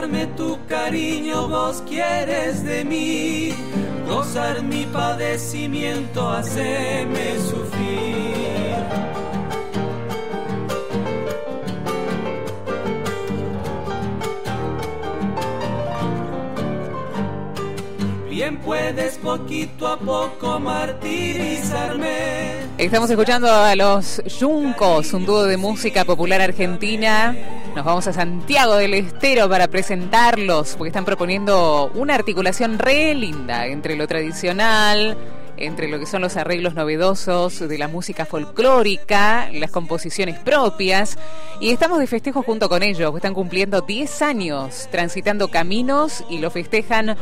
[0.00, 3.54] darme tu cariño, vos quieres de mí,
[4.06, 8.76] gozar mi padecimiento, haceme sufrir.
[18.28, 22.66] Bien puedes poquito a poco martirizarme.
[22.76, 27.34] Estamos escuchando a los Yuncos, un dúo de música popular argentina.
[27.76, 33.66] Nos vamos a Santiago del Estero para presentarlos, porque están proponiendo una articulación re linda
[33.66, 35.18] entre lo tradicional,
[35.58, 41.18] entre lo que son los arreglos novedosos de la música folclórica, las composiciones propias.
[41.60, 46.50] Y estamos de festejo junto con ellos, están cumpliendo 10 años transitando caminos y lo
[46.50, 47.14] festejan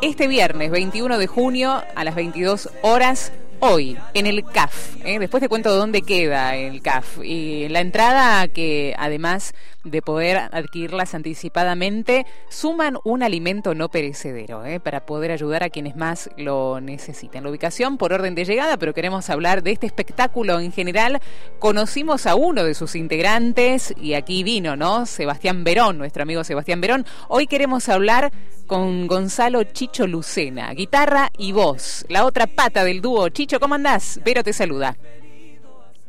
[0.00, 4.96] este viernes 21 de junio a las 22 horas hoy en el CAF.
[5.04, 5.18] ¿eh?
[5.18, 7.18] Después te cuento dónde queda el CAF.
[7.22, 9.54] Y la entrada que además
[9.90, 14.80] de poder adquirirlas anticipadamente, suman un alimento no perecedero ¿eh?
[14.80, 17.44] para poder ayudar a quienes más lo necesiten.
[17.44, 21.20] La ubicación por orden de llegada, pero queremos hablar de este espectáculo en general.
[21.58, 25.06] Conocimos a uno de sus integrantes y aquí vino, ¿no?
[25.06, 27.06] Sebastián Verón, nuestro amigo Sebastián Verón.
[27.28, 28.32] Hoy queremos hablar
[28.66, 33.30] con Gonzalo Chicho Lucena, guitarra y voz, la otra pata del dúo.
[33.30, 34.20] Chicho, ¿cómo andás?
[34.24, 34.94] Vero te saluda.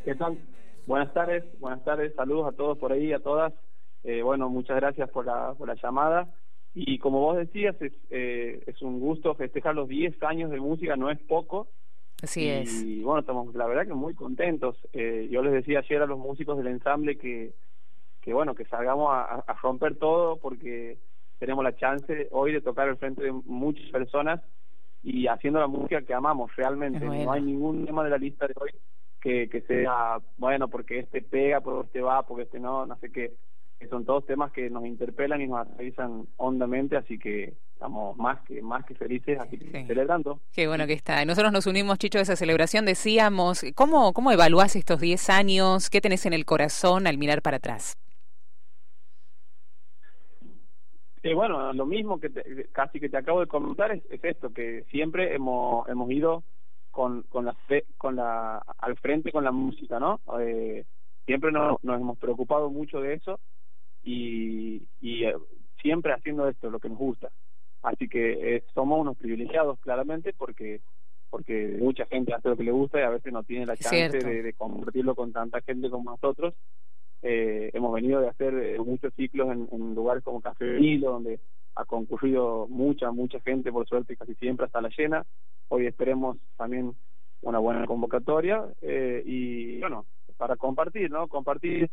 [0.04, 0.38] ¿Qué tal?
[0.86, 3.54] Buenas tardes, buenas tardes, saludos a todos por ahí, a todas.
[4.04, 6.28] Eh, bueno, muchas gracias por la, por la llamada.
[6.74, 10.98] Y como vos decías, es, eh, es un gusto festejar los 10 años de música,
[10.98, 11.70] no es poco.
[12.22, 12.84] Así es.
[12.84, 14.76] Y bueno, estamos la verdad que muy contentos.
[14.92, 17.54] Eh, yo les decía ayer a los músicos del ensamble que,
[18.22, 20.98] que bueno, que salgamos a, a romper todo porque
[21.40, 24.42] tenemos la chance hoy de tocar al frente de muchas personas
[25.04, 27.00] y haciendo la música que amamos realmente.
[27.00, 28.72] No hay ningún tema de la lista de hoy
[29.22, 33.12] que, que sea, bueno, porque este pega, porque este va, porque este no, no sé
[33.12, 33.34] qué.
[33.80, 38.42] Que son todos temas que nos interpelan y nos atraviesan hondamente, así que estamos más
[38.42, 39.58] que más que felices aquí
[39.88, 40.42] celebrando.
[40.52, 41.24] Qué bueno que está.
[41.24, 42.86] Nosotros nos unimos, Chicho, a esa celebración.
[42.86, 45.90] Decíamos, ¿cómo, cómo evaluás estos 10 años?
[45.90, 47.96] ¿Qué tenés en el corazón al mirar para atrás?
[51.22, 52.32] Eh, bueno, lo mismo que
[52.72, 56.44] casi que te acabo de comentar es, esto, que siempre hemos, hemos ido
[56.92, 57.56] con, con, la,
[57.98, 60.22] con la, al frente con la música, ¿no?
[60.40, 60.86] Eh,
[61.26, 63.40] siempre nos, nos hemos preocupado mucho de eso
[64.04, 65.36] y, y eh,
[65.82, 67.30] siempre haciendo esto, lo que nos gusta.
[67.84, 70.82] Así que eh, somos unos privilegiados, claramente, porque
[71.30, 74.18] porque mucha gente hace lo que le gusta y a veces no tiene la chance
[74.18, 76.56] de, de compartirlo con tanta gente como nosotros
[77.22, 81.40] eh, hemos venido de hacer eh, muchos ciclos en, lugares como Café Hilo, donde
[81.76, 85.26] ha concurrido mucha, mucha gente, por suerte, casi siempre hasta la llena.
[85.68, 86.94] Hoy esperemos también
[87.42, 90.06] una buena convocatoria eh, y, bueno,
[90.38, 91.28] para compartir, ¿no?
[91.28, 91.90] Compartir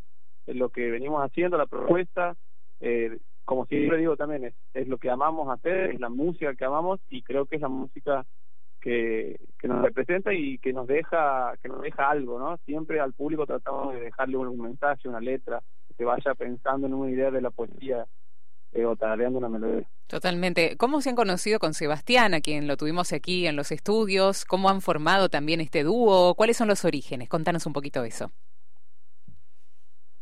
[0.47, 2.35] lo que venimos haciendo, la propuesta.
[2.79, 6.65] Eh, como siempre digo también, es, es lo que amamos hacer, es la música que
[6.65, 8.25] amamos y creo que es la música
[8.87, 12.55] que, que nos representa y que nos deja que nos deja algo, ¿no?
[12.65, 15.61] Siempre al público tratamos de dejarle un, mensaje, una letra,
[15.97, 18.05] que vaya pensando en una idea de la poesía
[18.71, 19.85] eh, o tarareando una melodía.
[20.07, 20.77] Totalmente.
[20.77, 24.45] ¿Cómo se han conocido con Sebastián, a quien lo tuvimos aquí en los estudios?
[24.45, 26.33] ¿Cómo han formado también este dúo?
[26.35, 27.27] ¿Cuáles son los orígenes?
[27.27, 28.31] Contanos un poquito eso.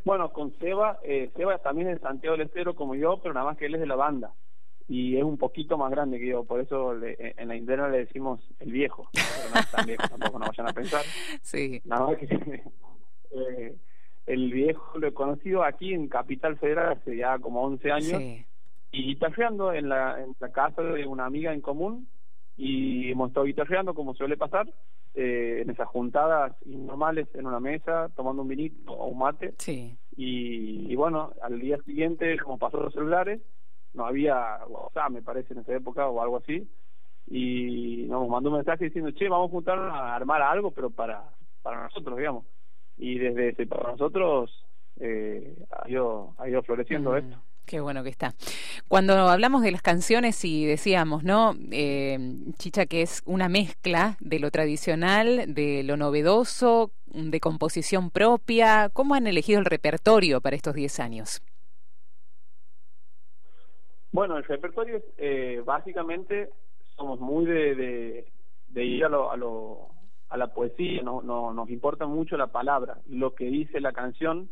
[0.06, 3.58] Bueno, con Seba, eh, Seba también es Santiago del Estero como yo, pero nada más
[3.58, 4.34] que él es de la banda
[4.88, 8.00] y es un poquito más grande que yo, por eso le, en la interna le
[8.00, 9.10] decimos el viejo,
[9.54, 11.02] no tampoco no vayan a pensar.
[11.42, 11.82] Sí.
[11.86, 12.26] Nada más que
[13.32, 13.76] eh,
[14.28, 18.22] el viejo lo he conocido aquí en Capital Federal hace ya como 11 años
[18.92, 22.08] y guitarreando en la, en la casa de una amiga en común
[22.58, 24.68] y hemos estado guitarreando como suele pasar
[25.14, 29.98] eh, en esas juntadas informales en una mesa tomando un vinito o un mate sí.
[30.16, 33.42] y, y bueno al día siguiente como pasó los celulares
[33.96, 36.68] no había WhatsApp, me parece, en esa época o algo así,
[37.28, 41.24] y nos mandó un mensaje diciendo, che, vamos a juntar a armar algo, pero para,
[41.62, 42.46] para nosotros, digamos.
[42.98, 44.52] Y desde ese para nosotros
[45.00, 47.38] eh, ha, ido, ha ido floreciendo mm, esto.
[47.66, 48.36] Qué bueno que está.
[48.88, 51.56] Cuando hablamos de las canciones y decíamos, ¿no?
[51.72, 52.18] Eh,
[52.58, 59.16] Chicha, que es una mezcla de lo tradicional, de lo novedoso, de composición propia, ¿cómo
[59.16, 61.42] han elegido el repertorio para estos 10 años?
[64.16, 66.50] Bueno, el repertorio, eh, básicamente,
[66.96, 68.26] somos muy de,
[68.70, 69.90] de, ir a, lo, a, lo,
[70.30, 74.50] a la poesía, no, no, nos importa mucho la palabra, lo que dice la canción.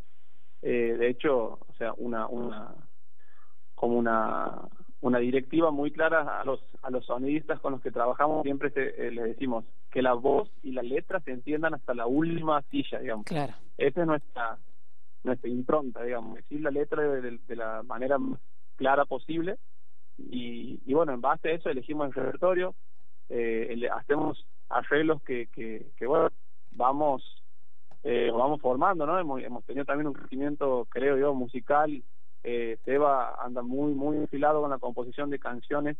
[0.61, 2.75] Eh, de hecho, o sea, una, una
[3.73, 4.67] como una,
[4.99, 9.11] una directiva muy clara a los, a los sonidistas con los que trabajamos, siempre eh,
[9.11, 13.25] les decimos que la voz y la letra se entiendan hasta la última silla, digamos.
[13.25, 13.53] Claro.
[13.77, 14.57] Esa es nuestra,
[15.23, 18.17] nuestra impronta, digamos, decir la letra de, de la manera
[18.75, 19.57] clara posible.
[20.17, 22.75] Y, bueno, en base a eso elegimos el repertorio,
[23.29, 26.29] eh, hacemos arreglos que, que, que bueno,
[26.71, 27.43] vamos
[28.03, 29.17] eh, vamos formando, ¿no?
[29.17, 32.03] Hemos, hemos, tenido también un crecimiento, creo yo, musical.
[32.43, 35.95] Eh, Seba anda muy, muy enfilado con la composición de canciones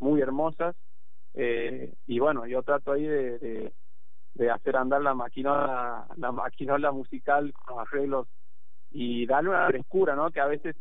[0.00, 0.74] muy hermosas.
[1.34, 3.72] Eh, y bueno, yo trato ahí de,
[4.34, 8.26] de, hacer andar la maquinola, la maquinola musical con los arreglos
[8.90, 10.30] y darle una frescura, ¿no?
[10.32, 10.74] Que a veces,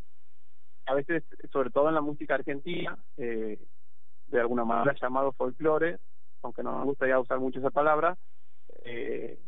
[0.86, 3.60] a veces, sobre todo en la música argentina, eh,
[4.28, 5.98] de alguna manera llamado folclore,
[6.42, 8.18] aunque no me gusta ya usar mucho esa palabra,
[8.84, 9.40] eh,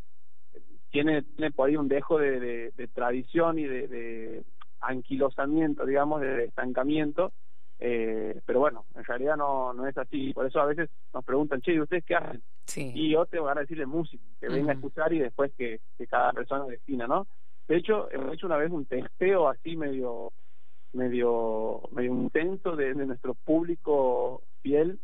[0.89, 4.44] tiene, tiene por ahí un dejo de, de, tradición y de, de,
[4.80, 7.34] anquilosamiento, digamos, de estancamiento,
[7.80, 10.34] eh, pero bueno, en realidad no, no es así.
[10.34, 12.42] Por eso a veces nos preguntan, che, ¿y ustedes qué hacen?
[12.75, 16.07] Y yo te voy a decirle música, que venga a escuchar y después que, que
[16.07, 17.28] cada persona defina, ¿no?
[17.68, 20.31] De hecho, hemos hecho una vez un testeo así medio
[20.97, 24.99] medio medio intenso de, de nuestro público fiel,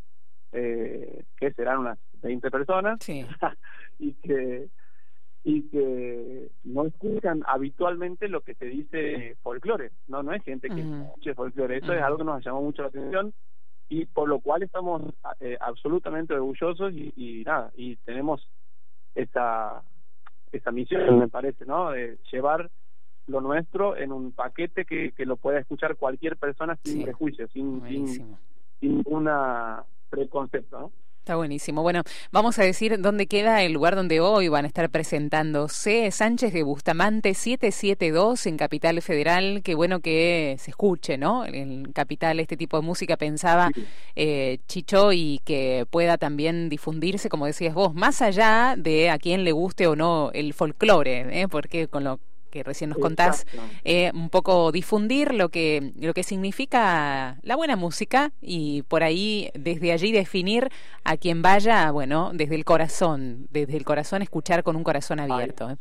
[0.51, 3.25] eh, que serán unas 20 personas, sí.
[3.99, 4.67] y que
[5.45, 10.81] y que no escuchan habitualmente lo que se dice folclore, no no es gente que
[10.81, 13.33] escuche folclore, eso es algo que nos llamó mucho la atención
[13.89, 15.01] y por lo cual estamos
[15.41, 18.47] eh, absolutamente orgullosos y, y, nada, y tenemos
[19.15, 19.83] esta
[20.51, 21.91] esta misión me parece, ¿no?
[21.91, 22.69] De llevar
[23.27, 27.81] lo nuestro en un paquete que, que lo pueda escuchar cualquier persona sin prejuicios, sin,
[27.87, 28.37] sin, sin
[28.81, 30.91] ninguna preconcepto, ¿no?
[31.23, 31.83] Está buenísimo.
[31.83, 32.03] Bueno,
[32.33, 36.63] vamos a decir dónde queda el lugar donde hoy van a estar presentándose Sánchez de
[36.63, 39.61] Bustamante 772 en Capital Federal.
[39.63, 41.45] Qué bueno que se escuche, ¿no?
[41.45, 43.71] En Capital este tipo de música pensaba
[44.17, 49.45] eh, Chicho y que pueda también difundirse, como decías vos, más allá de a quien
[49.45, 51.47] le guste o no el folclore, ¿eh?
[51.47, 52.19] porque con lo
[52.53, 53.47] que recién nos contás,
[53.83, 59.49] eh, un poco difundir lo que, lo que significa la buena música y por ahí,
[59.55, 60.69] desde allí definir
[61.03, 65.71] a quien vaya, bueno, desde el corazón, desde el corazón escuchar con un corazón abierto.
[65.71, 65.77] ¿eh?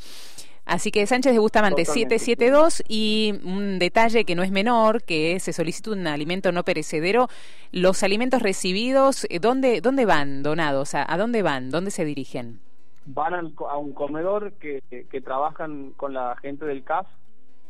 [0.64, 5.52] Así que Sánchez de Bustamante 772 y un detalle que no es menor, que se
[5.52, 7.28] solicita un alimento no perecedero.
[7.70, 10.94] Los alimentos recibidos, eh, ¿dónde, dónde van donados?
[10.94, 11.70] ¿A, a dónde van?
[11.70, 12.60] ¿Dónde se dirigen?
[13.06, 17.06] Van a un comedor que, que, trabajan con la gente del CAF,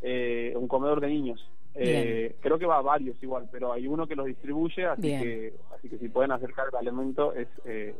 [0.02, 1.48] eh, un comedor de niños.
[1.74, 5.54] Eh, creo que va a varios igual, pero hay uno que los distribuye, así que
[5.74, 7.94] así que si pueden acercar el alimento es eh,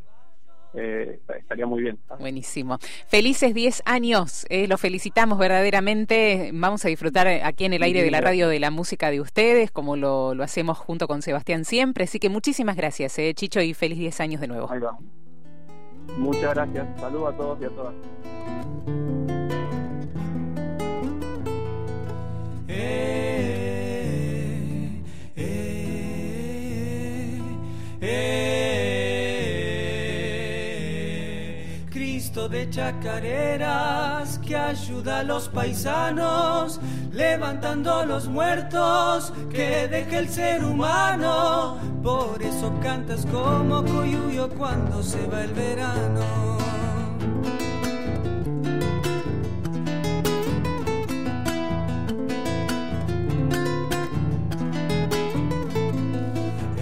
[0.75, 1.99] eh, estaría muy bien.
[2.19, 2.77] Buenísimo.
[3.07, 6.49] Felices 10 años, eh, lo felicitamos verdaderamente.
[6.53, 9.71] Vamos a disfrutar aquí en el aire de la radio de la música de ustedes,
[9.71, 12.05] como lo, lo hacemos junto con Sebastián siempre.
[12.05, 14.71] Así que muchísimas gracias, eh, Chicho, y feliz 10 años de nuevo.
[14.71, 14.97] Ahí va.
[16.17, 16.87] Muchas gracias.
[16.99, 17.93] Saludos a todos y a todas.
[22.67, 23.12] Eh,
[32.33, 36.79] De chacareras que ayuda a los paisanos,
[37.11, 45.25] levantando los muertos que deja el ser humano por eso cantas como coyuyo cuando se
[45.27, 46.57] va el verano.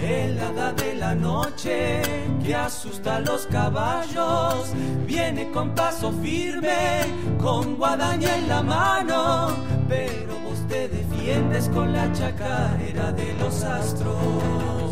[0.00, 2.01] Helada de la noche
[2.44, 4.72] que asusta a los caballos,
[5.06, 7.04] viene con paso firme,
[7.40, 9.56] con guadaña en la mano,
[9.88, 14.82] pero vos te defiendes con la chacarera de los astros.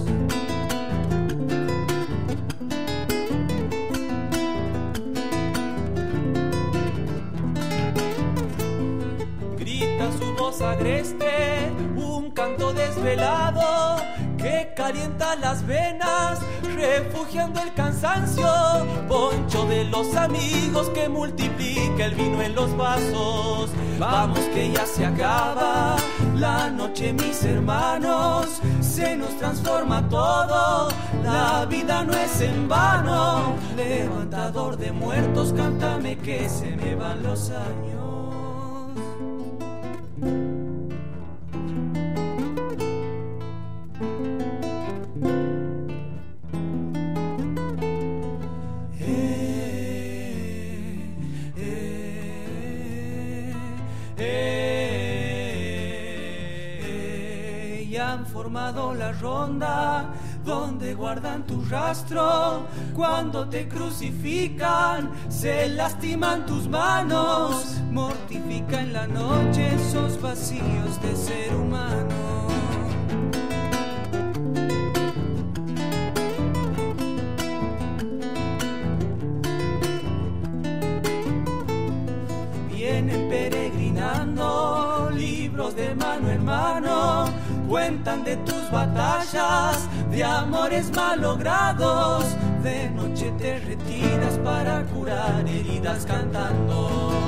[10.62, 11.59] agreste,
[15.20, 16.40] las venas,
[16.74, 18.46] refugiando el cansancio,
[19.06, 23.70] poncho de los amigos que multiplica el vino en los vasos.
[23.98, 25.96] Vamos que ya se acaba
[26.36, 28.46] la noche, mis hermanos,
[28.80, 30.88] se nos transforma todo,
[31.22, 33.56] la vida no es en vano.
[33.76, 38.00] Levantador de muertos, cántame que se me van los años.
[58.32, 60.12] formado la ronda,
[60.44, 69.74] donde guardan tu rastro cuando te crucifican, se lastiman tus manos, mortifica en la noche
[69.74, 72.48] esos vacíos de ser humano.
[82.70, 84.59] Vienen peregrinando
[87.90, 92.24] cuentan de tus batallas, de amores malogrados.
[92.62, 97.18] De noche te retiras para curar heridas cantando.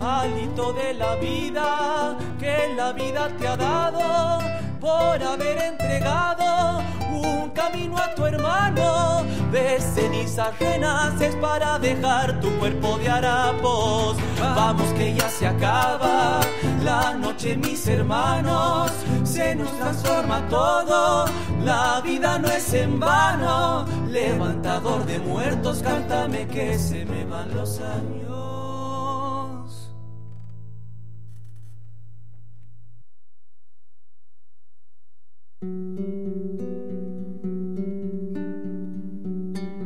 [0.00, 4.40] Alito de la vida que la vida te ha dado
[4.80, 6.35] por haber entregado
[7.66, 9.24] camino a tu hermano.
[9.50, 14.16] De cenizas renaces para dejar tu cuerpo de harapos.
[14.38, 16.40] Vamos que ya se acaba
[16.84, 18.90] la noche, mis hermanos.
[19.24, 21.26] Se nos transforma todo,
[21.64, 23.86] la vida no es en vano.
[24.10, 28.65] Levantador de muertos, cántame que se me van los años.